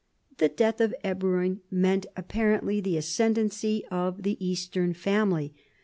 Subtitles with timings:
[0.39, 5.53] The death of Ebroin meant apparently the ascend ency of the eastern family.